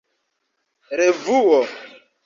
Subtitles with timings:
[0.97, 1.61] revuo